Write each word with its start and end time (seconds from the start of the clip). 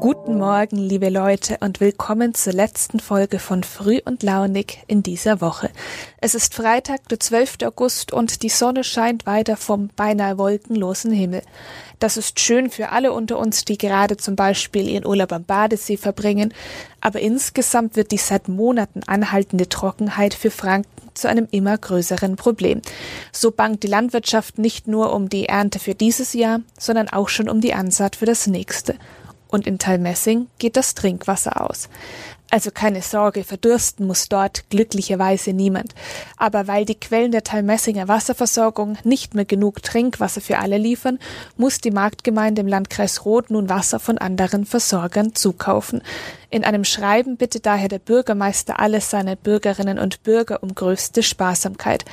Guten 0.00 0.36
Morgen, 0.36 0.76
liebe 0.76 1.08
Leute, 1.08 1.56
und 1.60 1.80
willkommen 1.80 2.34
zur 2.34 2.52
letzten 2.52 3.00
Folge 3.00 3.38
von 3.38 3.64
Früh 3.64 3.98
und 4.04 4.22
Launig 4.22 4.84
in 4.86 5.02
dieser 5.02 5.40
Woche. 5.40 5.70
Es 6.20 6.34
ist 6.34 6.54
Freitag, 6.54 7.08
der 7.08 7.18
12. 7.18 7.62
August, 7.64 8.12
und 8.12 8.42
die 8.42 8.50
Sonne 8.50 8.84
scheint 8.84 9.24
weiter 9.24 9.56
vom 9.56 9.88
beinahe 9.96 10.36
wolkenlosen 10.36 11.12
Himmel. 11.12 11.42
Das 11.98 12.18
ist 12.18 12.38
schön 12.40 12.70
für 12.70 12.90
alle 12.90 13.12
unter 13.12 13.38
uns, 13.38 13.64
die 13.64 13.78
gerade 13.78 14.18
zum 14.18 14.36
Beispiel 14.36 14.86
ihren 14.86 15.06
Urlaub 15.06 15.32
am 15.32 15.44
Badesee 15.44 15.96
verbringen, 15.96 16.52
aber 17.00 17.20
insgesamt 17.20 17.96
wird 17.96 18.10
die 18.10 18.18
seit 18.18 18.48
Monaten 18.48 19.00
anhaltende 19.06 19.68
Trockenheit 19.68 20.34
für 20.34 20.50
Franken 20.50 20.90
zu 21.14 21.26
einem 21.26 21.48
immer 21.50 21.76
größeren 21.78 22.36
Problem. 22.36 22.82
So 23.32 23.50
bangt 23.50 23.82
die 23.82 23.88
Landwirtschaft 23.88 24.58
nicht 24.58 24.86
nur 24.86 25.14
um 25.14 25.30
die 25.30 25.46
Ernte 25.46 25.78
für 25.78 25.94
dieses 25.94 26.34
Jahr, 26.34 26.60
sondern 26.78 27.08
auch 27.08 27.30
schon 27.30 27.48
um 27.48 27.62
die 27.62 27.72
Ansaat 27.72 28.16
für 28.16 28.26
das 28.26 28.46
nächste. 28.46 28.96
Und 29.56 29.66
in 29.66 29.78
Talmessing 29.78 30.48
geht 30.58 30.76
das 30.76 30.94
Trinkwasser 30.94 31.62
aus. 31.62 31.88
Also 32.50 32.70
keine 32.70 33.00
Sorge, 33.00 33.42
verdursten 33.42 34.06
muss 34.06 34.28
dort 34.28 34.68
glücklicherweise 34.68 35.54
niemand. 35.54 35.94
Aber 36.36 36.68
weil 36.68 36.84
die 36.84 36.94
Quellen 36.94 37.32
der 37.32 37.42
Talmessinger 37.42 38.06
Wasserversorgung 38.06 38.98
nicht 39.02 39.34
mehr 39.34 39.46
genug 39.46 39.82
Trinkwasser 39.82 40.42
für 40.42 40.58
alle 40.58 40.76
liefern, 40.76 41.18
muss 41.56 41.78
die 41.78 41.90
Marktgemeinde 41.90 42.60
im 42.60 42.68
Landkreis 42.68 43.24
Roth 43.24 43.48
nun 43.48 43.70
Wasser 43.70 43.98
von 43.98 44.18
anderen 44.18 44.66
Versorgern 44.66 45.34
zukaufen. 45.34 46.02
In 46.50 46.62
einem 46.62 46.84
Schreiben 46.84 47.38
bittet 47.38 47.64
daher 47.64 47.88
der 47.88 47.98
Bürgermeister 47.98 48.78
alle 48.78 49.00
seine 49.00 49.36
Bürgerinnen 49.36 49.98
und 49.98 50.22
Bürger 50.22 50.62
um 50.62 50.74
größte 50.74 51.22
Sparsamkeit. 51.22 52.04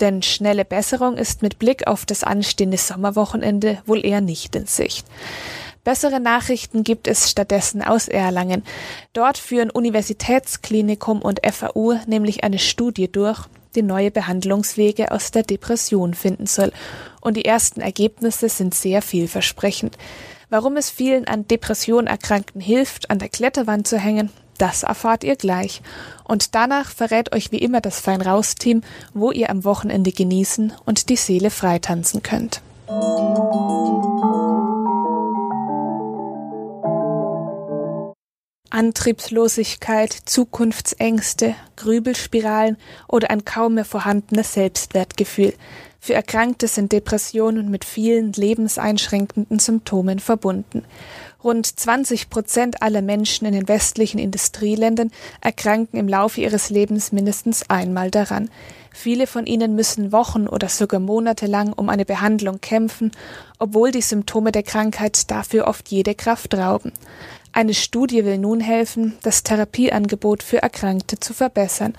Denn 0.00 0.20
schnelle 0.20 0.66
Besserung 0.66 1.16
ist 1.16 1.40
mit 1.40 1.58
Blick 1.58 1.86
auf 1.86 2.04
das 2.04 2.22
anstehende 2.22 2.76
Sommerwochenende 2.76 3.78
wohl 3.86 4.04
eher 4.04 4.20
nicht 4.20 4.54
in 4.56 4.66
Sicht. 4.66 5.06
Bessere 5.84 6.20
Nachrichten 6.20 6.84
gibt 6.84 7.08
es 7.08 7.28
stattdessen 7.28 7.82
aus 7.82 8.06
Erlangen. 8.06 8.62
Dort 9.12 9.36
führen 9.36 9.68
Universitätsklinikum 9.68 11.20
und 11.20 11.40
FAU 11.44 11.94
nämlich 12.06 12.44
eine 12.44 12.60
Studie 12.60 13.10
durch, 13.10 13.46
die 13.74 13.82
neue 13.82 14.12
Behandlungswege 14.12 15.10
aus 15.10 15.32
der 15.32 15.42
Depression 15.42 16.14
finden 16.14 16.46
soll. 16.46 16.72
Und 17.20 17.36
die 17.36 17.44
ersten 17.44 17.80
Ergebnisse 17.80 18.48
sind 18.48 18.74
sehr 18.74 19.02
vielversprechend. 19.02 19.98
Warum 20.50 20.76
es 20.76 20.88
vielen 20.88 21.26
an 21.26 21.48
Depression 21.48 22.06
Erkrankten 22.06 22.60
hilft, 22.60 23.10
an 23.10 23.18
der 23.18 23.28
Kletterwand 23.28 23.88
zu 23.88 23.98
hängen, 23.98 24.30
das 24.58 24.84
erfahrt 24.84 25.24
ihr 25.24 25.34
gleich. 25.34 25.82
Und 26.22 26.54
danach 26.54 26.90
verrät 26.90 27.34
euch 27.34 27.50
wie 27.50 27.58
immer 27.58 27.80
das 27.80 27.98
Fein-Raus-Team, 27.98 28.82
wo 29.14 29.32
ihr 29.32 29.50
am 29.50 29.64
Wochenende 29.64 30.12
genießen 30.12 30.74
und 30.84 31.08
die 31.08 31.16
Seele 31.16 31.50
freitanzen 31.50 32.22
könnt. 32.22 32.60
Antriebslosigkeit, 38.72 40.16
Zukunftsängste, 40.24 41.54
Grübelspiralen 41.76 42.78
oder 43.06 43.28
ein 43.28 43.44
kaum 43.44 43.74
mehr 43.74 43.84
vorhandenes 43.84 44.54
Selbstwertgefühl. 44.54 45.52
Für 46.00 46.14
Erkrankte 46.14 46.66
sind 46.68 46.90
Depressionen 46.90 47.70
mit 47.70 47.84
vielen 47.84 48.32
lebenseinschränkenden 48.32 49.58
Symptomen 49.58 50.20
verbunden. 50.20 50.84
Rund 51.44 51.66
20 51.66 52.30
Prozent 52.30 52.82
aller 52.82 53.02
Menschen 53.02 53.46
in 53.46 53.52
den 53.52 53.68
westlichen 53.68 54.18
Industrieländern 54.18 55.10
erkranken 55.42 55.98
im 55.98 56.08
Laufe 56.08 56.40
ihres 56.40 56.70
Lebens 56.70 57.12
mindestens 57.12 57.68
einmal 57.68 58.10
daran. 58.10 58.48
Viele 58.90 59.26
von 59.26 59.46
ihnen 59.46 59.74
müssen 59.74 60.12
Wochen 60.12 60.48
oder 60.48 60.68
sogar 60.68 61.00
Monate 61.00 61.46
lang 61.46 61.72
um 61.72 61.88
eine 61.88 62.04
Behandlung 62.04 62.60
kämpfen, 62.60 63.12
obwohl 63.58 63.90
die 63.90 64.02
Symptome 64.02 64.50
der 64.50 64.62
Krankheit 64.62 65.30
dafür 65.30 65.66
oft 65.66 65.88
jede 65.88 66.14
Kraft 66.14 66.54
rauben. 66.54 66.92
Eine 67.54 67.74
Studie 67.74 68.24
will 68.24 68.38
nun 68.38 68.60
helfen, 68.60 69.18
das 69.22 69.42
Therapieangebot 69.42 70.42
für 70.42 70.62
Erkrankte 70.62 71.20
zu 71.20 71.34
verbessern. 71.34 71.92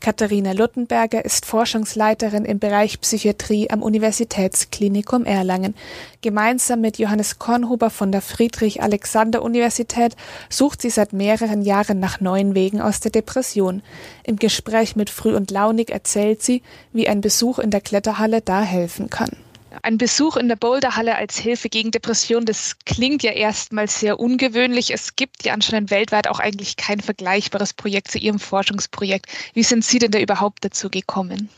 Katharina 0.00 0.52
Luttenberger 0.52 1.22
ist 1.22 1.44
Forschungsleiterin 1.44 2.46
im 2.46 2.58
Bereich 2.58 2.98
Psychiatrie 3.00 3.68
am 3.68 3.82
Universitätsklinikum 3.82 5.26
Erlangen. 5.26 5.74
Gemeinsam 6.22 6.80
mit 6.80 6.98
Johannes 6.98 7.38
Kornhuber 7.38 7.90
von 7.90 8.10
der 8.10 8.22
Friedrich-Alexander-Universität 8.22 10.16
sucht 10.48 10.80
sie 10.80 10.90
seit 10.90 11.12
mehreren 11.12 11.60
Jahren 11.60 12.00
nach 12.00 12.20
neuen 12.20 12.54
Wegen 12.54 12.80
aus 12.80 13.00
der 13.00 13.10
Depression. 13.10 13.82
Im 14.24 14.36
Gespräch 14.36 14.96
mit 14.96 15.10
Früh 15.10 15.34
und 15.34 15.50
Launig 15.50 15.90
erzählt 15.90 16.42
sie, 16.42 16.62
wie 16.94 17.06
ein 17.06 17.20
Besuch 17.20 17.58
in 17.58 17.70
der 17.70 17.82
Kletterhalle 17.82 18.40
da 18.40 18.62
helfen 18.62 19.10
kann. 19.10 19.36
Ein 19.82 19.98
Besuch 19.98 20.36
in 20.36 20.48
der 20.48 20.56
Boulderhalle 20.56 21.16
als 21.16 21.38
Hilfe 21.38 21.68
gegen 21.68 21.90
Depression, 21.90 22.44
das 22.44 22.78
klingt 22.84 23.22
ja 23.22 23.32
erstmal 23.32 23.88
sehr 23.88 24.18
ungewöhnlich. 24.18 24.92
Es 24.92 25.16
gibt 25.16 25.44
ja 25.44 25.52
anscheinend 25.52 25.90
weltweit 25.90 26.28
auch 26.28 26.38
eigentlich 26.38 26.76
kein 26.76 27.00
vergleichbares 27.00 27.74
Projekt 27.74 28.10
zu 28.10 28.18
Ihrem 28.18 28.38
Forschungsprojekt. 28.38 29.26
Wie 29.54 29.62
sind 29.62 29.84
Sie 29.84 29.98
denn 29.98 30.10
da 30.10 30.18
überhaupt 30.18 30.64
dazu 30.64 30.90
gekommen? 30.90 31.50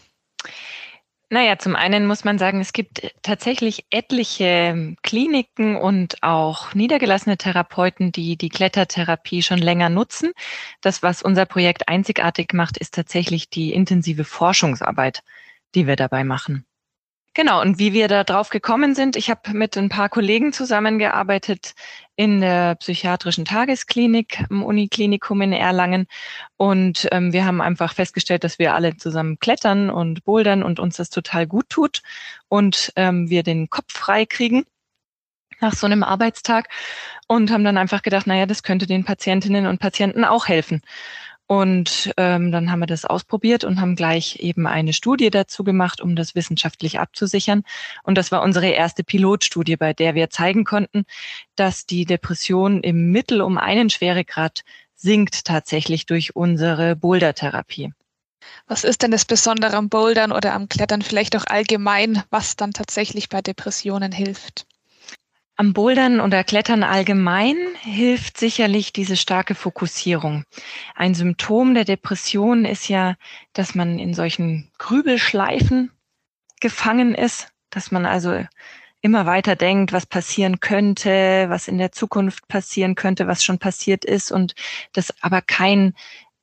Naja, 1.31 1.59
zum 1.59 1.77
einen 1.77 2.07
muss 2.07 2.25
man 2.25 2.39
sagen, 2.39 2.61
es 2.61 2.73
gibt 2.73 3.15
tatsächlich 3.23 3.85
etliche 3.91 4.97
Kliniken 5.03 5.77
und 5.77 6.23
auch 6.23 6.73
niedergelassene 6.73 7.37
Therapeuten, 7.37 8.13
die 8.13 8.39
die 8.39 8.49
Klettertherapie 8.49 9.43
schon 9.43 9.59
länger 9.59 9.91
nutzen. 9.91 10.33
Das, 10.81 11.03
was 11.03 11.23
unser 11.23 11.45
Projekt 11.45 11.87
einzigartig 11.87 12.55
macht, 12.55 12.79
ist 12.79 12.95
tatsächlich 12.95 13.51
die 13.51 13.75
intensive 13.75 14.25
Forschungsarbeit, 14.25 15.23
die 15.75 15.87
wir 15.87 15.97
dabei 15.97 16.25
machen. 16.25 16.65
Genau, 17.39 17.61
und 17.61 17.79
wie 17.79 17.93
wir 17.93 18.09
da 18.09 18.25
drauf 18.25 18.49
gekommen 18.49 18.97
sind, 18.97 19.15
ich 19.15 19.31
habe 19.31 19.53
mit 19.53 19.79
ein 19.79 19.89
paar 19.89 20.09
Kollegen 20.09 20.53
zusammengearbeitet 20.53 21.75
in 22.17 22.41
der 22.41 22.75
psychiatrischen 22.75 23.45
Tagesklinik 23.45 24.45
im 24.51 24.65
Uniklinikum 24.65 25.41
in 25.43 25.53
Erlangen. 25.53 26.09
Und 26.57 27.07
ähm, 27.13 27.33
wir 27.33 27.45
haben 27.45 27.61
einfach 27.61 27.95
festgestellt, 27.95 28.43
dass 28.43 28.59
wir 28.59 28.75
alle 28.75 28.97
zusammen 28.97 29.39
klettern 29.39 29.89
und 29.89 30.25
bouldern 30.25 30.65
und 30.65 30.81
uns 30.81 30.97
das 30.97 31.11
total 31.11 31.47
gut 31.47 31.69
tut 31.69 32.03
und 32.49 32.93
ähm, 32.97 33.31
wir 33.31 33.45
den 33.45 33.71
Kopf 33.71 33.93
frei 33.93 34.27
kriegen 34.27 34.65
nach 35.61 35.75
so 35.75 35.87
einem 35.87 36.03
Arbeitstag 36.03 36.69
und 37.29 37.53
haben 37.53 37.63
dann 37.63 37.79
einfach 37.79 38.03
gedacht, 38.03 38.27
naja, 38.27 38.47
das 38.47 38.65
könnte 38.65 38.89
den 38.89 39.05
Patientinnen 39.05 39.67
und 39.67 39.79
Patienten 39.79 40.25
auch 40.25 40.49
helfen. 40.49 40.83
Und 41.49 42.13
ähm, 42.19 42.53
dann 42.53 42.71
haben 42.71 42.81
wir 42.81 42.87
das 42.87 43.07
ausprobiert 43.07 43.65
und 43.65 43.81
haben 43.81 43.97
gleich 43.97 44.37
eben 44.37 44.67
eine 44.67 44.93
Studie 44.93 45.31
dazu 45.31 45.65
gemacht, 45.65 46.03
um 46.03 46.15
das 46.15 46.35
wissenschaftlich 46.35 47.01
abzusichern. 47.01 47.63
Und 48.03 48.19
das 48.19 48.31
war 48.31 48.43
unsere 48.43 48.69
erste 48.69 49.03
Pilotstudie, 49.03 49.77
bei 49.77 49.95
der 49.95 50.15
wir 50.15 50.29
zeigen 50.29 50.65
konnten, 50.65 51.07
dass 51.57 51.87
die 51.87 52.05
Depression 52.05 52.83
im 52.83 53.13
Mittel 53.13 53.41
um 53.41 53.57
einen 53.57 53.89
Schweregrad 53.89 54.63
sinkt 54.95 55.47
tatsächlich 55.47 56.05
durch 56.05 56.37
unsere 56.37 56.97
Boulder-Therapie. 56.97 57.93
Was 58.67 58.85
ist 58.85 59.03
denn 59.03 59.11
das 59.11 59.25
Besondere 59.25 59.77
am 59.77 59.89
Bouldern 59.89 60.33
oder 60.33 60.53
am 60.53 60.69
Klettern 60.69 61.01
vielleicht 61.01 61.35
auch 61.35 61.47
allgemein, 61.47 62.23
was 62.29 62.57
dann 62.57 62.73
tatsächlich 62.73 63.31
bei 63.31 63.41
Depressionen 63.41 64.13
hilft? 64.13 64.68
Am 65.61 65.73
Bouldern 65.73 66.21
oder 66.21 66.45
Klettern 66.45 66.85
allgemein 66.85 67.57
hilft 67.81 68.39
sicherlich 68.39 68.93
diese 68.93 69.17
starke 69.17 69.57
Fokussierung. 69.57 70.45
Ein 70.95 71.15
Symptom 71.17 71.75
der 71.75 71.85
Depression 71.85 72.65
ist 72.65 72.89
ja, 72.89 73.17
dass 73.55 73.75
man 73.75 73.99
in 73.99 74.15
solchen 74.15 74.71
Grübelschleifen 74.79 75.91
gefangen 76.61 77.13
ist, 77.13 77.49
dass 77.71 77.91
man 77.91 78.07
also 78.07 78.41
immer 79.01 79.27
weiter 79.27 79.57
denkt, 79.57 79.93
was 79.93 80.07
passieren 80.07 80.61
könnte, 80.61 81.47
was 81.49 81.67
in 81.67 81.79
der 81.79 81.91
Zukunft 81.91 82.47
passieren 82.47 82.95
könnte, 82.95 83.27
was 83.27 83.43
schon 83.43 83.59
passiert 83.59 84.05
ist 84.05 84.31
und 84.31 84.55
das 84.93 85.13
aber 85.23 85.43
kein 85.43 85.95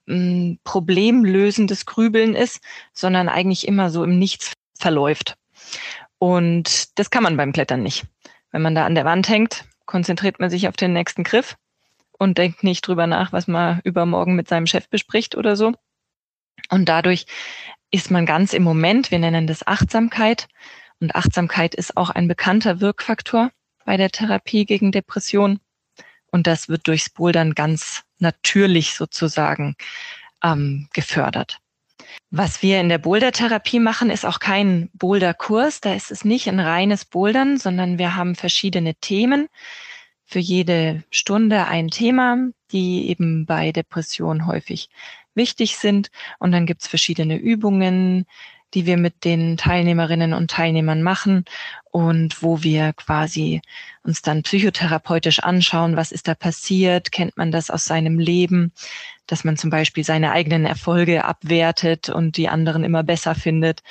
m, 0.10 0.60
problemlösendes 0.66 1.86
Grübeln 1.86 2.36
ist, 2.36 2.60
sondern 2.92 3.30
eigentlich 3.30 3.66
immer 3.66 3.90
so 3.92 4.04
im 4.04 4.20
Nichts 4.20 4.52
verläuft. 4.78 5.38
Und 6.18 7.00
das 7.00 7.10
kann 7.10 7.24
man 7.24 7.38
beim 7.38 7.54
Klettern 7.54 7.82
nicht. 7.82 8.06
Wenn 8.56 8.62
man 8.62 8.74
da 8.74 8.86
an 8.86 8.96
der 8.96 9.04
Wand 9.04 9.28
hängt, 9.28 9.66
konzentriert 9.86 10.40
man 10.40 10.50
sich 10.50 10.70
auf 10.70 10.78
den 10.78 10.94
nächsten 10.94 11.26
Griff 11.26 11.58
und 12.14 12.38
denkt 12.38 12.64
nicht 12.64 12.88
drüber 12.88 13.06
nach, 13.06 13.34
was 13.34 13.50
man 13.50 13.82
übermorgen 13.84 14.38
mit 14.38 14.48
seinem 14.48 14.66
Chef 14.66 14.88
bespricht 14.88 15.36
oder 15.36 15.58
so. 15.58 15.74
Und 16.70 16.88
dadurch 16.88 17.26
ist 17.92 18.12
man 18.12 18.26
ganz 18.26 18.54
im 18.54 18.64
Moment, 18.64 19.12
wir 19.12 19.20
nennen 19.20 19.46
das 19.46 19.68
Achtsamkeit. 19.68 20.48
Und 21.02 21.16
Achtsamkeit 21.16 21.76
ist 21.76 21.98
auch 21.98 22.10
ein 22.10 22.30
bekannter 22.30 22.80
Wirkfaktor 22.80 23.52
bei 23.84 23.98
der 23.98 24.10
Therapie 24.10 24.66
gegen 24.66 24.94
Depression. 24.94 25.60
Und 26.28 26.48
das 26.48 26.70
wird 26.70 26.88
durchs 26.88 27.10
Bouldern 27.10 27.56
ganz 27.56 28.04
natürlich 28.20 28.94
sozusagen 28.94 29.76
ähm, 30.42 30.88
gefördert. 30.94 31.60
Was 32.30 32.62
wir 32.62 32.82
in 32.82 32.90
der 32.90 32.98
Boulder-Therapie 32.98 33.80
machen, 33.80 34.10
ist 34.10 34.26
auch 34.26 34.40
kein 34.40 34.90
Boulder-Kurs. 34.94 35.82
Da 35.82 35.94
ist 35.94 36.12
es 36.12 36.26
nicht 36.26 36.48
ein 36.48 36.60
reines 36.60 37.06
Bouldern, 37.06 37.58
sondern 37.58 37.98
wir 37.98 38.16
haben 38.16 38.36
verschiedene 38.36 38.96
Themen. 38.96 39.48
Für 40.26 40.40
jede 40.40 41.04
Stunde 41.12 41.66
ein 41.68 41.90
Thema, 41.90 42.50
die 42.72 43.10
eben 43.10 43.46
bei 43.46 43.72
Depression 43.72 44.48
häufig 44.48 44.90
wichtig 45.36 45.78
sind. 45.78 46.10
Und 46.40 46.52
dann 46.52 46.66
gibt's 46.66 46.88
verschiedene 46.88 47.38
Übungen, 47.38 48.26
die 48.76 48.86
wir 48.86 48.98
mit 48.98 49.24
den 49.24 49.58
Teilnehmerinnen 49.58 50.34
und 50.34 50.52
Teilnehmern 50.52 51.02
machen 51.02 51.46
und 51.90 52.44
wo 52.44 52.62
wir 52.62 52.94
quasi 52.94 53.62
uns 54.04 54.22
dann 54.22 54.44
psychotherapeutisch 54.44 55.40
anschauen, 55.40 55.96
was 55.96 56.12
ist 56.12 56.28
da 56.28 56.36
passiert, 56.36 57.12
kennt 57.12 57.38
man 57.38 57.52
das 57.52 57.72
aus 57.72 57.86
seinem 57.86 58.20
Leben, 58.20 58.74
dass 59.28 59.44
man 59.46 59.58
zum 59.58 59.70
Beispiel 59.70 60.04
seine 60.04 60.32
eigenen 60.32 60.66
Erfolge 60.66 61.26
abwertet 61.26 62.10
und 62.10 62.38
die 62.38 62.50
anderen 62.50 62.84
immer 62.84 63.04
besser 63.04 63.34
findet 63.34 63.82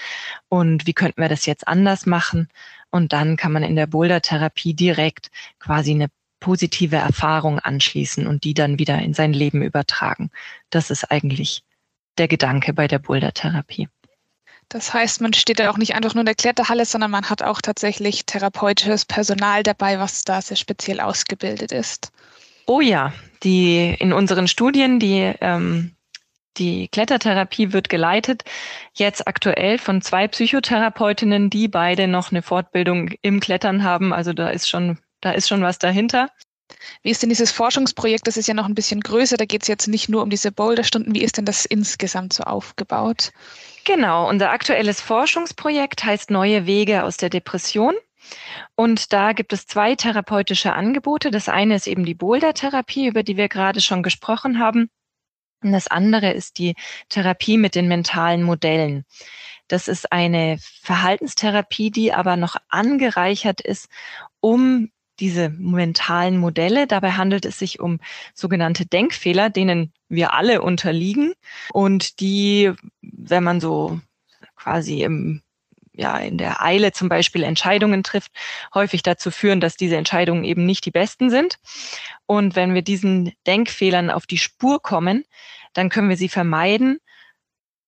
und 0.49 0.87
wie 0.87 0.93
könnten 0.93 1.21
wir 1.21 1.29
das 1.29 1.47
jetzt 1.47 1.67
anders 1.67 2.07
machen 2.07 2.49
und 2.91 3.13
dann 3.13 3.37
kann 3.37 3.53
man 3.53 3.65
in 3.65 3.75
der 3.75 3.89
Boulder-Therapie 3.89 4.75
direkt 4.75 5.31
quasi 5.59 5.91
eine 5.93 6.09
positive 6.41 6.97
Erfahrung 6.97 7.59
anschließen 7.59 8.27
und 8.27 8.45
die 8.45 8.53
dann 8.53 8.79
wieder 8.79 8.99
in 8.99 9.15
sein 9.15 9.33
Leben 9.33 9.63
übertragen. 9.63 10.31
Das 10.69 10.91
ist 10.91 11.11
eigentlich 11.11 11.65
der 12.19 12.29
Gedanke 12.29 12.75
bei 12.75 12.87
der 12.87 12.99
Boulder-Therapie. 12.99 13.89
Das 14.69 14.93
heißt, 14.93 15.21
man 15.21 15.33
steht 15.33 15.61
da 15.61 15.71
auch 15.71 15.77
nicht 15.77 15.95
einfach 15.95 16.15
nur 16.15 16.23
in 16.23 16.27
der 16.27 16.35
Kletterhalle, 16.35 16.85
sondern 16.85 17.11
man 17.11 17.29
hat 17.31 17.43
auch 17.43 17.61
tatsächlich 17.61 18.27
therapeutisches 18.27 19.05
Personal 19.05 19.63
dabei, 19.63 19.99
was 19.99 20.25
da 20.25 20.41
sehr 20.43 20.57
speziell 20.57 21.01
ausgebildet 21.01 21.73
ist. 21.73 22.11
Oh 22.67 22.81
ja, 22.81 23.13
die 23.43 23.95
in 23.99 24.13
unseren 24.13 24.49
Studien, 24.49 24.99
die 24.99 25.33
ähm, 25.41 25.95
die 26.57 26.89
Klettertherapie 26.89 27.73
wird 27.73 27.89
geleitet 27.89 28.45
jetzt 28.95 29.27
aktuell 29.27 29.79
von 29.79 30.03
zwei 30.03 30.29
Psychotherapeutinnen, 30.29 31.51
die 31.51 31.69
beide 31.69 32.07
noch 32.07 32.31
eine 32.31 32.43
Fortbildung 32.43 33.11
im 33.23 33.41
Klettern 33.41 33.83
haben. 33.83 34.13
Also 34.13 34.33
da 34.33 34.51
ist 34.51 34.69
schon, 34.69 34.99
da 35.21 35.33
ist 35.33 35.49
schon 35.49 35.63
was 35.63 35.79
dahinter. 35.79 36.29
Wie 37.03 37.11
ist 37.11 37.23
denn 37.23 37.29
dieses 37.29 37.51
Forschungsprojekt? 37.51 38.27
Das 38.27 38.37
ist 38.37 38.47
ja 38.47 38.55
noch 38.55 38.67
ein 38.67 38.75
bisschen 38.75 39.01
größer. 39.01 39.37
Da 39.37 39.45
geht 39.45 39.63
es 39.63 39.69
jetzt 39.69 39.89
nicht 39.89 40.09
nur 40.09 40.23
um 40.23 40.31
diese 40.31 40.53
Boulderstunden. 40.53 41.15
Wie 41.15 41.23
ist 41.23 41.37
denn 41.37 41.45
das 41.45 41.65
insgesamt 41.65 42.33
so 42.33 42.45
aufgebaut? 42.45 43.33
Genau, 43.85 44.29
unser 44.29 44.51
aktuelles 44.51 45.01
Forschungsprojekt 45.03 46.05
heißt 46.05 46.31
Neue 46.31 46.67
Wege 46.67 47.05
aus 47.05 47.19
der 47.19 47.29
Depression. 47.29 47.95
Und 48.77 49.13
da 49.13 49.33
gibt 49.33 49.53
es 49.53 49.67
zwei 49.67 49.95
therapeutische 49.95 50.73
Angebote. 50.73 51.31
Das 51.31 51.51
eine 51.51 51.75
ist 51.75 51.87
eben 51.87 52.07
die 52.07 52.15
Boulder-Therapie, 52.15 53.07
über 53.07 53.23
die 53.23 53.37
wir 53.37 53.49
gerade 53.49 53.83
schon 53.83 54.03
gesprochen 54.03 54.59
haben. 54.59 54.89
Und 55.63 55.73
das 55.73 55.89
andere 55.89 56.33
ist 56.33 56.59
die 56.59 56.75
Therapie 57.11 57.59
mit 57.59 57.75
den 57.75 57.89
mentalen 57.89 58.43
Modellen. 58.43 59.05
Das 59.69 59.89
ist 59.89 60.13
eine 60.13 60.59
Verhaltenstherapie, 60.83 61.91
die 61.91 62.13
aber 62.13 62.37
noch 62.37 62.57
angereichert 62.69 63.61
ist 63.61 63.89
um 64.41 64.91
diese 65.21 65.49
mentalen 65.49 66.39
Modelle. 66.39 66.87
Dabei 66.87 67.13
handelt 67.13 67.45
es 67.45 67.59
sich 67.59 67.81
um 67.81 68.01
sogenannte 68.35 68.87
Denkfehler, 68.87 69.51
denen 69.51 69.93
wir 70.09 70.35
alle 70.35 70.63
unterliegen 70.63 71.35
und 71.73 72.21
die, 72.21 72.73
wenn 73.03 73.45
man 73.45 73.61
so 73.61 74.01
quasi 74.57 75.03
im 75.03 75.43
ja, 75.97 76.19
in 76.19 76.39
der 76.39 76.61
Eile 76.61 76.91
zum 76.91 77.09
Beispiel 77.09 77.45
Entscheidungen 77.45 78.03
trifft, 78.03 78.33
häufig 78.75 79.03
dazu 79.03 79.31
führen, 79.31 79.61
dass 79.61 79.77
diese 79.77 79.97
Entscheidungen 79.97 80.43
eben 80.43 80.67
nicht 80.67 80.85
die 80.85 80.91
besten 80.91 81.31
sind. 81.31 81.59
Und 82.27 82.57
wenn 82.57 82.75
wir 82.75 82.83
diesen 82.83 83.33
Denkfehlern 83.47 84.11
auf 84.11 84.27
die 84.27 84.39
Spur 84.39 84.83
kommen, 84.83 85.25
dann 85.73 85.91
können 85.91 86.09
wir 86.09 86.17
sie 86.17 86.29
vermeiden 86.29 86.99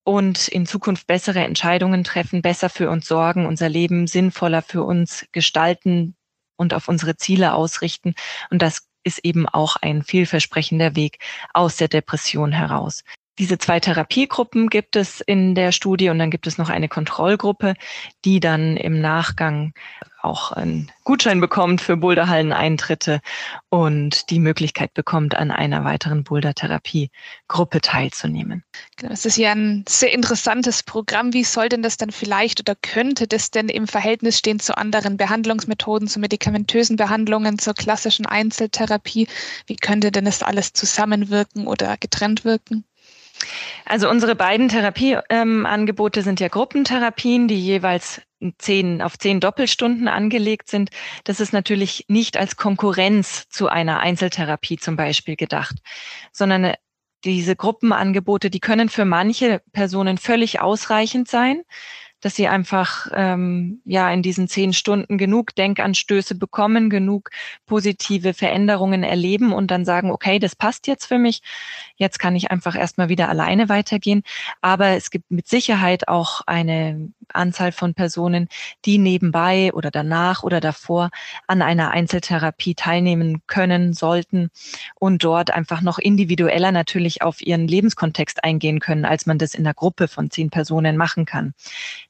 und 0.04 0.46
in 0.46 0.66
Zukunft 0.66 1.08
bessere 1.08 1.40
Entscheidungen 1.40 2.04
treffen, 2.04 2.42
besser 2.42 2.70
für 2.70 2.90
uns 2.90 3.08
sorgen, 3.08 3.44
unser 3.44 3.68
Leben 3.68 4.06
sinnvoller 4.06 4.62
für 4.62 4.84
uns 4.84 5.26
gestalten, 5.32 6.14
und 6.56 6.74
auf 6.74 6.88
unsere 6.88 7.16
Ziele 7.16 7.54
ausrichten. 7.54 8.14
Und 8.50 8.62
das 8.62 8.88
ist 9.04 9.24
eben 9.24 9.48
auch 9.48 9.76
ein 9.76 10.02
vielversprechender 10.02 10.96
Weg 10.96 11.18
aus 11.54 11.76
der 11.76 11.88
Depression 11.88 12.52
heraus. 12.52 13.04
Diese 13.38 13.58
zwei 13.58 13.80
Therapiegruppen 13.80 14.68
gibt 14.68 14.96
es 14.96 15.20
in 15.20 15.54
der 15.54 15.72
Studie 15.72 16.08
und 16.08 16.18
dann 16.18 16.30
gibt 16.30 16.46
es 16.46 16.56
noch 16.56 16.70
eine 16.70 16.88
Kontrollgruppe, 16.88 17.74
die 18.24 18.40
dann 18.40 18.76
im 18.76 19.00
Nachgang 19.00 19.74
auch 20.26 20.52
einen 20.52 20.90
Gutschein 21.04 21.40
bekommt 21.40 21.80
für 21.80 21.96
Boulderhallen-Eintritte 21.96 23.20
und 23.68 24.28
die 24.30 24.40
Möglichkeit 24.40 24.92
bekommt, 24.92 25.36
an 25.36 25.50
einer 25.50 25.84
weiteren 25.84 26.24
Boulder-Therapie-Gruppe 26.24 27.80
teilzunehmen. 27.80 28.64
Genau, 28.96 29.10
das 29.10 29.24
ist 29.24 29.36
ja 29.36 29.52
ein 29.52 29.84
sehr 29.88 30.12
interessantes 30.12 30.82
Programm. 30.82 31.32
Wie 31.32 31.44
soll 31.44 31.68
denn 31.68 31.82
das 31.82 31.96
dann 31.96 32.10
vielleicht 32.10 32.60
oder 32.60 32.74
könnte 32.74 33.28
das 33.28 33.50
denn 33.50 33.68
im 33.68 33.86
Verhältnis 33.86 34.38
stehen 34.38 34.58
zu 34.58 34.76
anderen 34.76 35.16
Behandlungsmethoden, 35.16 36.08
zu 36.08 36.18
medikamentösen 36.18 36.96
Behandlungen, 36.96 37.58
zur 37.58 37.74
klassischen 37.74 38.26
Einzeltherapie? 38.26 39.28
Wie 39.66 39.76
könnte 39.76 40.10
denn 40.10 40.24
das 40.24 40.42
alles 40.42 40.72
zusammenwirken 40.72 41.66
oder 41.66 41.96
getrennt 41.98 42.44
wirken? 42.44 42.84
Also 43.84 44.08
unsere 44.08 44.34
beiden 44.34 44.68
Therapieangebote 44.68 46.20
ähm, 46.20 46.24
sind 46.24 46.40
ja 46.40 46.48
Gruppentherapien, 46.48 47.48
die 47.48 47.60
jeweils 47.60 48.22
zehn, 48.58 49.02
auf 49.02 49.18
zehn 49.18 49.40
Doppelstunden 49.40 50.08
angelegt 50.08 50.68
sind. 50.68 50.90
Das 51.24 51.40
ist 51.40 51.52
natürlich 51.52 52.04
nicht 52.08 52.36
als 52.36 52.56
Konkurrenz 52.56 53.48
zu 53.48 53.68
einer 53.68 54.00
Einzeltherapie 54.00 54.76
zum 54.76 54.96
Beispiel 54.96 55.36
gedacht, 55.36 55.76
sondern 56.32 56.64
äh, 56.64 56.74
diese 57.24 57.56
Gruppenangebote, 57.56 58.50
die 58.50 58.60
können 58.60 58.88
für 58.88 59.04
manche 59.04 59.62
Personen 59.72 60.18
völlig 60.18 60.60
ausreichend 60.60 61.28
sein 61.28 61.62
dass 62.20 62.34
sie 62.34 62.48
einfach 62.48 63.08
ähm, 63.14 63.80
ja 63.84 64.10
in 64.10 64.22
diesen 64.22 64.48
zehn 64.48 64.72
Stunden 64.72 65.18
genug 65.18 65.54
Denkanstöße 65.54 66.34
bekommen, 66.34 66.90
genug 66.90 67.30
positive 67.66 68.34
Veränderungen 68.34 69.02
erleben 69.02 69.52
und 69.52 69.70
dann 69.70 69.84
sagen, 69.84 70.10
okay, 70.10 70.38
das 70.38 70.56
passt 70.56 70.86
jetzt 70.86 71.06
für 71.06 71.18
mich. 71.18 71.42
Jetzt 71.96 72.18
kann 72.18 72.36
ich 72.36 72.50
einfach 72.50 72.76
erstmal 72.76 73.08
wieder 73.08 73.28
alleine 73.28 73.68
weitergehen. 73.68 74.22
Aber 74.60 74.88
es 74.90 75.10
gibt 75.10 75.30
mit 75.30 75.48
Sicherheit 75.48 76.08
auch 76.08 76.42
eine 76.46 77.12
Anzahl 77.32 77.72
von 77.72 77.94
Personen, 77.94 78.48
die 78.84 78.98
nebenbei 78.98 79.72
oder 79.72 79.90
danach 79.90 80.42
oder 80.42 80.60
davor 80.60 81.10
an 81.46 81.62
einer 81.62 81.90
Einzeltherapie 81.90 82.74
teilnehmen 82.74 83.42
können, 83.46 83.92
sollten 83.92 84.50
und 84.94 85.24
dort 85.24 85.50
einfach 85.50 85.80
noch 85.80 85.98
individueller 85.98 86.72
natürlich 86.72 87.22
auf 87.22 87.40
ihren 87.40 87.68
Lebenskontext 87.68 88.44
eingehen 88.44 88.80
können, 88.80 89.04
als 89.04 89.26
man 89.26 89.38
das 89.38 89.54
in 89.54 89.64
der 89.64 89.74
Gruppe 89.74 90.08
von 90.08 90.30
zehn 90.30 90.50
Personen 90.50 90.96
machen 90.96 91.24
kann. 91.24 91.54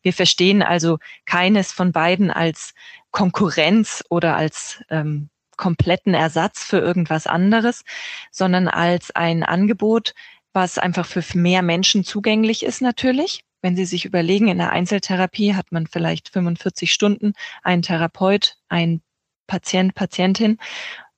Wir 0.06 0.12
verstehen 0.12 0.62
also 0.62 1.00
keines 1.24 1.72
von 1.72 1.90
beiden 1.90 2.30
als 2.30 2.74
Konkurrenz 3.10 4.04
oder 4.08 4.36
als 4.36 4.80
ähm, 4.88 5.30
kompletten 5.56 6.14
Ersatz 6.14 6.62
für 6.62 6.78
irgendwas 6.78 7.26
anderes, 7.26 7.82
sondern 8.30 8.68
als 8.68 9.10
ein 9.10 9.42
Angebot, 9.42 10.14
was 10.52 10.78
einfach 10.78 11.06
für 11.06 11.24
mehr 11.36 11.62
Menschen 11.62 12.04
zugänglich 12.04 12.62
ist 12.62 12.82
natürlich. 12.82 13.40
Wenn 13.62 13.74
Sie 13.74 13.84
sich 13.84 14.04
überlegen, 14.04 14.46
in 14.46 14.58
der 14.58 14.70
Einzeltherapie 14.70 15.56
hat 15.56 15.72
man 15.72 15.88
vielleicht 15.88 16.28
45 16.28 16.92
Stunden, 16.92 17.32
ein 17.64 17.82
Therapeut, 17.82 18.58
ein 18.68 19.02
Patient, 19.48 19.96
Patientin. 19.96 20.58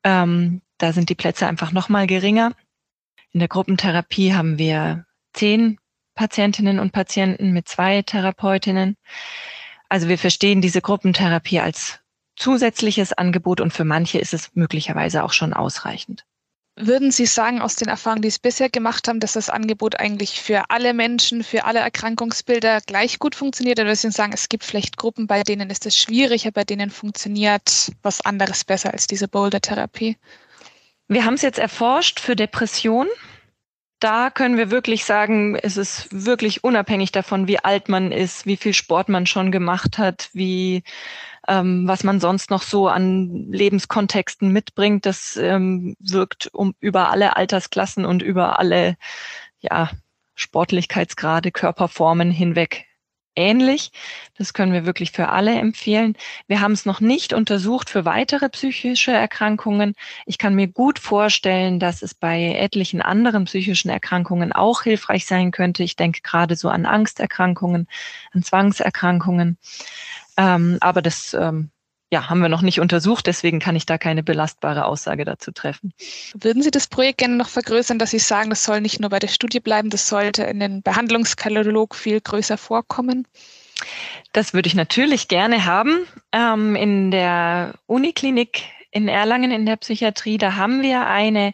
Ähm, 0.03 0.63
da 0.79 0.95
sind 0.95 1.11
die 1.11 1.15
Plätze 1.15 1.47
einfach 1.47 1.73
noch 1.73 1.91
mal 1.91 2.07
geringer. 2.07 2.55
In 3.33 3.41
der 3.41 3.49
Gruppentherapie 3.49 4.33
haben 4.33 4.57
wir 4.57 5.05
zehn 5.35 5.79
Patientinnen 6.19 6.81
und 6.81 6.91
Patienten 6.91 7.53
mit 7.53 7.69
zwei 7.69 8.03
Therapeutinnen. 8.03 8.97
Also 9.89 10.09
wir 10.09 10.19
verstehen 10.19 10.61
diese 10.61 10.81
Gruppentherapie 10.81 11.61
als 11.61 12.01
zusätzliches 12.35 13.13
Angebot 13.13 13.61
und 13.61 13.73
für 13.73 13.85
manche 13.85 14.19
ist 14.19 14.35
es 14.35 14.51
möglicherweise 14.55 15.23
auch 15.23 15.33
schon 15.33 15.53
ausreichend. 15.53 16.25
Würden 16.75 17.13
Sie 17.13 17.27
sagen, 17.27 17.61
aus 17.61 17.77
den 17.77 17.87
Erfahrungen, 17.87 18.23
die 18.23 18.31
Sie 18.31 18.41
bisher 18.43 18.69
gemacht 18.69 19.07
haben, 19.07 19.21
dass 19.21 19.35
das 19.35 19.49
Angebot 19.49 20.01
eigentlich 20.01 20.41
für 20.41 20.71
alle 20.71 20.93
Menschen, 20.93 21.45
für 21.45 21.65
alle 21.65 21.79
Erkrankungsbilder 21.79 22.81
gleich 22.81 23.21
gut 23.21 23.37
funktioniert? 23.37 23.79
Oder 23.79 23.87
würden 23.87 23.97
Sie 23.97 24.11
sagen, 24.11 24.33
es 24.33 24.49
gibt 24.49 24.65
vielleicht 24.65 24.97
Gruppen, 24.97 25.29
bei 25.29 25.45
denen 25.45 25.71
ist 25.71 25.87
es 25.87 25.97
schwieriger, 25.97 26.51
bei 26.51 26.65
denen 26.65 26.91
funktioniert 26.91 27.93
was 28.03 28.21
anderes 28.23 28.65
besser 28.65 28.93
als 28.93 29.07
diese 29.07 29.29
Boulder-Therapie? 29.29 30.17
Wir 31.07 31.25
haben 31.25 31.35
es 31.35 31.43
jetzt 31.43 31.61
erforscht 31.61 32.19
für 32.19 32.35
Depressionen 32.35 33.11
da 34.01 34.31
können 34.31 34.57
wir 34.57 34.71
wirklich 34.71 35.05
sagen, 35.05 35.57
es 35.57 35.77
ist 35.77 36.09
wirklich 36.13 36.65
unabhängig 36.65 37.13
davon, 37.13 37.49
wie 37.49 37.59
alt 37.59 37.89
man 37.89 38.13
ist, 38.13 38.47
wie 38.47 38.57
viel 38.57 38.75
Sport 38.75 39.09
man 39.09 39.27
schon 39.27 39.51
gemacht 39.51 39.99
hat, 39.99 40.31
wie 40.33 40.83
ähm, 41.49 41.89
was 41.89 42.05
man 42.05 42.21
sonst 42.21 42.51
noch 42.51 42.63
so 42.63 42.89
an 42.89 43.51
Lebenskontexten 43.51 44.53
mitbringt. 44.53 45.07
Das 45.07 45.37
ähm, 45.37 45.97
wirkt 45.99 46.49
um 46.53 46.75
über 46.81 47.11
alle 47.11 47.37
Altersklassen 47.37 48.05
und 48.05 48.23
über 48.23 48.59
alle 48.59 48.97
ja, 49.61 49.91
Sportlichkeitsgrade, 50.35 51.51
Körperformen 51.51 52.31
hinweg 52.31 52.88
ähnlich. 53.39 53.93
Das 54.37 54.53
können 54.53 54.73
wir 54.73 54.85
wirklich 54.85 55.13
für 55.13 55.29
alle 55.29 55.55
empfehlen. 55.59 56.17
Wir 56.49 56.61
haben 56.61 56.73
es 56.73 56.85
noch 56.85 57.01
nicht 57.01 57.33
untersucht 57.33 57.89
für 57.89 58.05
weitere 58.05 58.49
psychische 58.49 59.13
Erkrankungen. 59.13 59.95
Ich 60.27 60.39
kann 60.39 60.55
mir 60.55 60.69
gut 60.69 60.99
vorstellen, 60.99 61.79
dass 61.79 62.03
es 62.03 62.15
bei 62.15 62.55
etlichen 62.55 63.01
anderen 63.01 63.45
psychischen 63.45 63.89
Erkrankungen 63.91 64.53
auch 64.53 64.83
hilfreich 64.83 65.25
sein 65.27 65.53
könnte. 65.53 65.83
Ich 65.83 65.97
denke 65.97 66.21
gerade 66.23 66.57
so 66.57 66.69
an 66.69 66.85
Angsterkrankungen, 66.85 67.87
an 68.33 68.43
Zwangserkrankungen. 68.43 69.57
Ähm, 70.37 70.79
aber 70.81 71.01
das 71.01 71.35
ähm, 71.35 71.71
ja, 72.11 72.31
haben 72.31 72.41
wir 72.41 72.49
noch 72.49 72.63
nicht 72.63 72.81
untersucht, 72.81 73.27
deswegen 73.27 73.59
kann 73.59 73.77
ich 73.77 73.85
da 73.85 73.99
keine 73.99 74.23
belastbare 74.23 74.87
Aussage 74.87 75.25
dazu 75.25 75.53
treffen. 75.53 75.93
Würden 76.35 76.63
Sie 76.63 76.71
das 76.71 76.87
Projekt 76.87 77.19
gerne 77.19 77.37
noch 77.37 77.49
vergrößern, 77.49 77.99
dass 77.99 78.11
Sie 78.11 78.19
sagen, 78.19 78.51
das 78.51 78.65
soll 78.65 78.81
nicht 78.81 79.01
nur 79.01 79.11
bei 79.11 79.19
der 79.19 79.29
Studie 79.29 79.61
bleiben, 79.61 79.91
das 79.91 80.09
sollte 80.09 80.45
in 80.45 80.61
den 80.61 80.83
Behandlungskatalog 80.83 81.95
viel 81.95 82.21
größer 82.21 82.57
vorkommen? 82.57 83.27
Das 84.33 84.55
würde 84.55 84.69
ich 84.69 84.75
natürlich 84.75 85.29
gerne 85.29 85.67
haben. 85.67 86.07
Ähm, 86.33 86.77
in 86.77 87.11
der 87.11 87.75
Uniklinik 87.87 88.65
in 88.91 89.07
Erlangen 89.07 89.51
in 89.51 89.67
der 89.67 89.77
Psychiatrie, 89.77 90.39
da 90.39 90.57
haben 90.57 90.83
wir 90.83 91.07
eine 91.07 91.53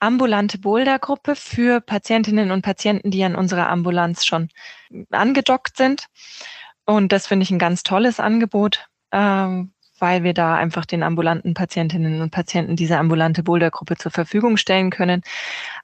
ambulante 0.00 0.58
Bouldergruppe 0.58 1.36
für 1.36 1.80
Patientinnen 1.80 2.50
und 2.50 2.62
Patienten, 2.62 3.12
die 3.12 3.22
an 3.22 3.36
unserer 3.36 3.68
Ambulanz 3.68 4.26
schon 4.26 4.48
angedockt 5.10 5.76
sind. 5.76 6.06
Und 6.84 7.12
das 7.12 7.28
finde 7.28 7.44
ich 7.44 7.52
ein 7.52 7.60
ganz 7.60 7.84
tolles 7.84 8.18
Angebot. 8.18 8.86
Ähm, 9.12 9.72
weil 10.02 10.24
wir 10.24 10.34
da 10.34 10.56
einfach 10.56 10.84
den 10.84 11.04
ambulanten 11.04 11.54
Patientinnen 11.54 12.20
und 12.22 12.30
Patienten 12.30 12.74
diese 12.74 12.98
ambulante 12.98 13.44
Bouldergruppe 13.44 13.96
zur 13.96 14.10
Verfügung 14.10 14.56
stellen 14.56 14.90
können. 14.90 15.22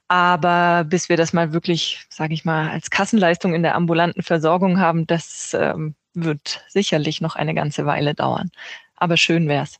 Aber 0.09 0.83
bis 0.83 1.07
wir 1.07 1.15
das 1.15 1.31
mal 1.31 1.53
wirklich, 1.53 2.05
sage 2.09 2.33
ich 2.33 2.43
mal, 2.43 2.69
als 2.69 2.89
Kassenleistung 2.89 3.53
in 3.53 3.63
der 3.63 3.75
ambulanten 3.75 4.21
Versorgung 4.21 4.77
haben, 4.77 5.07
das 5.07 5.55
ähm, 5.57 5.95
wird 6.13 6.65
sicherlich 6.67 7.21
noch 7.21 7.37
eine 7.37 7.53
ganze 7.53 7.85
Weile 7.85 8.13
dauern. 8.13 8.51
Aber 8.97 9.15
schön 9.15 9.47
wär's. 9.47 9.77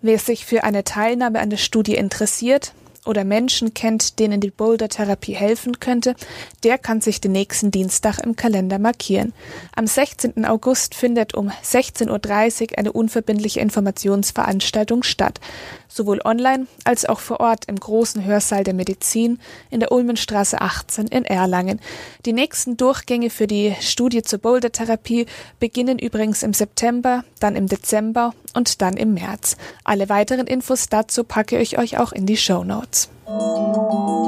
Wer 0.00 0.20
sich 0.20 0.46
für 0.46 0.62
eine 0.62 0.84
Teilnahme 0.84 1.40
an 1.40 1.50
der 1.50 1.56
Studie 1.56 1.96
interessiert, 1.96 2.72
oder 3.04 3.24
Menschen 3.24 3.74
kennt, 3.74 4.18
denen 4.18 4.40
die 4.40 4.50
Boulder-Therapie 4.50 5.34
helfen 5.34 5.80
könnte, 5.80 6.14
der 6.62 6.78
kann 6.78 7.00
sich 7.00 7.20
den 7.20 7.32
nächsten 7.32 7.70
Dienstag 7.70 8.18
im 8.20 8.36
Kalender 8.36 8.78
markieren. 8.78 9.32
Am 9.74 9.86
16. 9.86 10.44
August 10.44 10.94
findet 10.94 11.34
um 11.34 11.48
16.30 11.48 12.72
Uhr 12.72 12.78
eine 12.78 12.92
unverbindliche 12.92 13.60
Informationsveranstaltung 13.60 15.02
statt, 15.02 15.40
sowohl 15.88 16.20
online 16.24 16.66
als 16.84 17.04
auch 17.04 17.20
vor 17.20 17.40
Ort 17.40 17.64
im 17.66 17.76
großen 17.76 18.24
Hörsaal 18.24 18.64
der 18.64 18.74
Medizin 18.74 19.40
in 19.70 19.80
der 19.80 19.90
Ulmenstraße 19.90 20.60
18 20.60 21.08
in 21.08 21.24
Erlangen. 21.24 21.80
Die 22.24 22.32
nächsten 22.32 22.76
Durchgänge 22.76 23.30
für 23.30 23.46
die 23.46 23.74
Studie 23.80 24.22
zur 24.22 24.38
Boulder-Therapie 24.38 25.26
beginnen 25.58 25.98
übrigens 25.98 26.42
im 26.42 26.54
September, 26.54 27.24
dann 27.40 27.56
im 27.56 27.66
Dezember 27.66 28.32
und 28.54 28.80
dann 28.80 28.96
im 28.96 29.14
März. 29.14 29.56
Alle 29.84 30.08
weiteren 30.08 30.46
Infos 30.46 30.88
dazu 30.88 31.24
packe 31.24 31.58
ich 31.58 31.78
euch 31.78 31.98
auch 31.98 32.12
in 32.12 32.26
die 32.26 32.36
Show 32.36 32.64
Notes. 32.64 32.91
Thank 33.32 33.92
you. 33.92 34.21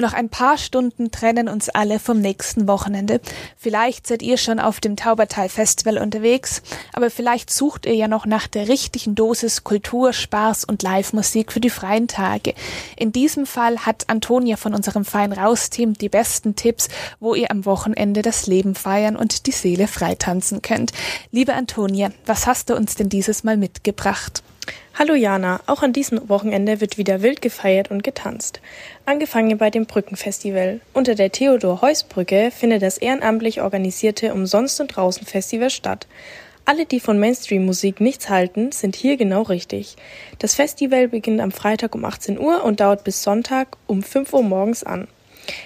Nur 0.00 0.08
noch 0.08 0.16
ein 0.16 0.30
paar 0.30 0.56
Stunden 0.56 1.10
trennen 1.10 1.46
uns 1.46 1.68
alle 1.68 1.98
vom 1.98 2.22
nächsten 2.22 2.66
Wochenende. 2.66 3.20
Vielleicht 3.58 4.06
seid 4.06 4.22
ihr 4.22 4.38
schon 4.38 4.58
auf 4.58 4.80
dem 4.80 4.96
Taubertal 4.96 5.50
Festival 5.50 5.98
unterwegs, 5.98 6.62
aber 6.94 7.10
vielleicht 7.10 7.50
sucht 7.50 7.84
ihr 7.84 7.94
ja 7.94 8.08
noch 8.08 8.24
nach 8.24 8.46
der 8.46 8.68
richtigen 8.68 9.14
Dosis 9.14 9.62
Kultur, 9.62 10.14
Spaß 10.14 10.64
und 10.64 10.82
Live-Musik 10.82 11.52
für 11.52 11.60
die 11.60 11.68
freien 11.68 12.08
Tage. 12.08 12.54
In 12.96 13.12
diesem 13.12 13.44
Fall 13.44 13.80
hat 13.80 14.08
Antonia 14.08 14.56
von 14.56 14.72
unserem 14.72 15.04
Fein 15.04 15.34
Raus-Team 15.34 15.92
die 15.92 16.08
besten 16.08 16.56
Tipps, 16.56 16.88
wo 17.18 17.34
ihr 17.34 17.50
am 17.50 17.66
Wochenende 17.66 18.22
das 18.22 18.46
Leben 18.46 18.74
feiern 18.74 19.16
und 19.16 19.46
die 19.46 19.52
Seele 19.52 19.86
freitanzen 19.86 20.62
könnt. 20.62 20.92
Liebe 21.30 21.52
Antonia, 21.52 22.10
was 22.24 22.46
hast 22.46 22.70
du 22.70 22.74
uns 22.74 22.94
denn 22.94 23.10
dieses 23.10 23.44
Mal 23.44 23.58
mitgebracht? 23.58 24.42
Hallo 24.94 25.14
Jana, 25.14 25.60
auch 25.66 25.82
an 25.82 25.94
diesem 25.94 26.28
Wochenende 26.28 26.80
wird 26.82 26.98
wieder 26.98 27.22
wild 27.22 27.40
gefeiert 27.40 27.90
und 27.90 28.04
getanzt. 28.04 28.60
Angefangen 29.06 29.56
bei 29.56 29.70
dem 29.70 29.86
Brückenfestival. 29.86 30.80
Unter 30.92 31.14
der 31.14 31.32
Theodor-Heuss-Brücke 31.32 32.50
findet 32.50 32.82
das 32.82 32.98
ehrenamtlich 32.98 33.62
organisierte 33.62 34.34
Umsonst 34.34 34.78
und 34.80 34.88
Draußen 34.88 35.26
Festival 35.26 35.70
statt. 35.70 36.06
Alle, 36.66 36.84
die 36.84 37.00
von 37.00 37.18
Mainstream-Musik 37.18 38.00
nichts 38.00 38.28
halten, 38.28 38.72
sind 38.72 38.94
hier 38.94 39.16
genau 39.16 39.42
richtig. 39.42 39.96
Das 40.38 40.54
Festival 40.54 41.08
beginnt 41.08 41.40
am 41.40 41.50
Freitag 41.50 41.94
um 41.94 42.04
18 42.04 42.38
Uhr 42.38 42.62
und 42.62 42.80
dauert 42.80 43.02
bis 43.02 43.22
Sonntag 43.22 43.78
um 43.86 44.02
5 44.02 44.32
Uhr 44.34 44.42
morgens 44.42 44.84
an. 44.84 45.08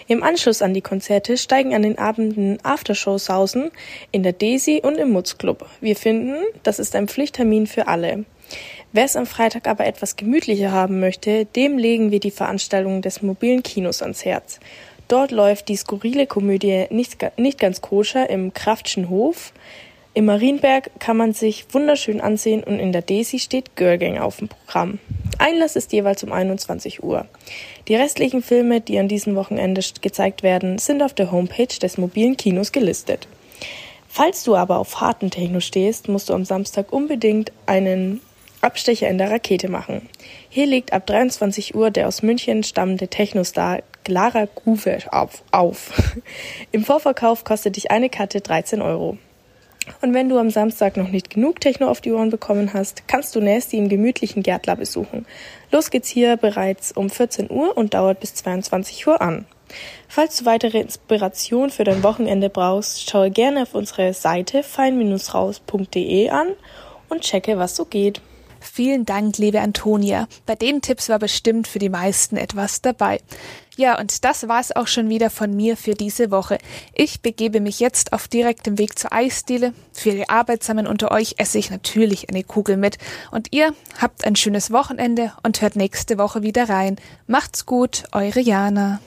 Im 0.07 0.23
Anschluss 0.23 0.63
an 0.63 0.73
die 0.75 0.81
Konzerte 0.81 1.37
steigen 1.37 1.75
an 1.75 1.83
den 1.83 1.99
Abenden 1.99 2.59
Aftershows 2.63 3.27
sausen 3.27 3.71
in 4.13 4.23
der 4.23 4.33
Daisy 4.33 4.81
und 4.83 4.97
im 4.97 5.11
Mutz 5.11 5.37
Club. 5.39 5.69
Wir 5.81 5.97
finden, 5.97 6.37
das 6.63 6.79
ist 6.79 6.95
ein 6.95 7.09
Pflichttermin 7.09 7.67
für 7.67 7.89
alle. 7.89 8.25
Wer 8.95 9.07
es 9.07 9.17
am 9.17 9.27
Freitag 9.27 9.67
aber 9.67 9.87
etwas 9.87 10.15
gemütlicher 10.15 10.71
haben 10.71 11.01
möchte, 11.01 11.47
dem 11.47 11.79
legen 11.79 12.13
wir 12.13 12.21
die 12.21 12.31
Veranstaltung 12.31 13.03
des 13.03 13.23
mobilen 13.23 13.65
Kinos 13.65 14.03
ans 14.03 14.25
Herz. 14.25 14.61
Dort 15.09 15.33
läuft 15.33 15.69
die 15.69 15.75
skurrile 15.75 16.29
Komödie 16.29 16.87
Nicht, 16.91 17.17
nicht 17.37 17.59
ganz 17.59 17.81
koscher 17.81 18.31
im 18.31 18.55
Kraftschen 18.55 19.09
Hof. 19.09 19.53
Im 20.15 20.27
Marienberg 20.27 20.93
kann 21.01 21.17
man 21.17 21.33
sich 21.33 21.67
wunderschön 21.73 22.21
ansehen 22.21 22.63
und 22.63 22.79
in 22.79 22.93
der 22.93 23.03
Desi 23.03 23.41
steht 23.41 23.75
Girlgang 23.75 24.19
auf 24.19 24.37
dem 24.37 24.47
Programm. 24.47 25.01
Einlass 25.39 25.75
ist 25.75 25.93
jeweils 25.93 26.23
um 26.23 26.31
21 26.31 27.03
Uhr. 27.03 27.27
Die 27.89 27.97
restlichen 27.97 28.45
Filme, 28.45 28.81
die 28.81 29.01
an 29.01 29.09
diesem 29.09 29.35
Wochenende 29.35 29.83
gezeigt 30.03 30.45
werden, 30.45 30.79
sind 30.79 31.03
auf 31.03 31.15
der 31.15 31.33
Homepage 31.33 31.67
des 31.67 31.99
mobilen 31.99 32.37
Kinos 32.37 32.71
gelistet. 32.71 33.27
Falls 34.07 34.45
du 34.45 34.55
aber 34.55 34.79
auf 34.79 35.01
harten 35.01 35.33
Techno 35.33 35.59
stehst, 35.59 36.07
musst 36.07 36.29
du 36.29 36.33
am 36.33 36.45
Samstag 36.45 36.93
unbedingt 36.93 37.51
einen 37.67 38.21
Abstecher 38.64 39.09
in 39.09 39.18
der 39.18 39.30
Rakete 39.30 39.68
machen. 39.68 40.09
Hier 40.49 40.66
legt 40.66 40.92
ab 40.92 41.06
23 41.06 41.75
Uhr 41.75 41.90
der 41.90 42.09
aus 42.09 42.23
München 42.23 42.64
stammende 42.64 43.09
Technostar 43.09 43.83
Clara 44.04 44.47
Groove 44.54 45.06
auf, 45.11 45.42
auf. 45.52 45.92
Im 46.73 46.85
Vorverkauf 46.85 47.44
kostet 47.44 47.76
dich 47.76 47.90
eine 47.90 48.09
Karte 48.09 48.40
13 48.40 48.83
Euro. 48.83 49.18
Und 50.00 50.14
wenn 50.14 50.28
du 50.28 50.38
am 50.38 50.50
Samstag 50.50 50.97
noch 50.97 51.09
nicht 51.09 51.30
genug 51.30 51.61
Techno 51.61 51.88
auf 51.88 52.00
die 52.00 52.12
Ohren 52.12 52.30
bekommen 52.30 52.73
hast, 52.73 53.06
kannst 53.06 53.37
du 53.37 53.40
Nasty 53.40 53.76
im 53.76 53.88
gemütlichen 53.88 54.42
Gärtler 54.42 54.76
besuchen. 54.76 55.26
Los 55.71 55.90
geht's 55.90 56.09
hier 56.09 56.37
bereits 56.37 56.92
um 56.92 57.11
14 57.11 57.50
Uhr 57.50 57.76
und 57.76 57.92
dauert 57.92 58.21
bis 58.21 58.35
22 58.35 59.06
Uhr 59.06 59.21
an. 59.21 59.44
Falls 60.09 60.38
du 60.38 60.44
weitere 60.47 60.80
Inspiration 60.80 61.71
für 61.71 61.85
dein 61.85 62.02
Wochenende 62.02 62.49
brauchst, 62.49 63.11
schaue 63.11 63.30
gerne 63.30 63.62
auf 63.62 63.75
unsere 63.75 64.14
Seite 64.14 64.62
fein-raus.de 64.62 66.28
an 66.30 66.49
und 67.09 67.23
checke, 67.23 67.59
was 67.59 67.76
so 67.76 67.85
geht. 67.85 68.21
Vielen 68.73 69.04
Dank, 69.04 69.38
liebe 69.38 69.61
Antonia. 69.61 70.26
Bei 70.47 70.54
den 70.54 70.80
Tipps 70.80 71.09
war 71.09 71.18
bestimmt 71.18 71.68
für 71.68 71.78
die 71.78 71.88
meisten 71.88 72.37
etwas 72.37 72.80
dabei. 72.80 73.21
Ja, 73.76 73.99
und 73.99 74.25
das 74.25 74.49
war's 74.49 74.75
auch 74.75 74.87
schon 74.87 75.09
wieder 75.09 75.30
von 75.30 75.54
mir 75.54 75.76
für 75.76 75.94
diese 75.94 76.30
Woche. 76.30 76.59
Ich 76.94 77.21
begebe 77.21 77.61
mich 77.61 77.80
jetzt 77.80 78.12
auf 78.12 78.28
direktem 78.28 78.78
Weg 78.78 78.99
zur 78.99 79.12
Eisdiele. 79.12 79.75
Für 79.92 80.12
die 80.12 80.28
Arbeitsamen 80.28 80.87
unter 80.87 81.11
euch 81.11 81.35
esse 81.38 81.59
ich 81.59 81.71
natürlich 81.71 82.28
eine 82.28 82.44
Kugel 82.44 82.76
mit. 82.76 82.99
Und 83.30 83.49
ihr 83.50 83.75
habt 84.00 84.25
ein 84.25 84.37
schönes 84.37 84.71
Wochenende 84.71 85.33
und 85.42 85.61
hört 85.61 85.76
nächste 85.76 86.18
Woche 86.18 86.42
wieder 86.42 86.68
rein. 86.68 86.97
Macht's 87.26 87.66
gut, 87.66 88.04
eure 88.12 88.40
Jana. 88.40 89.00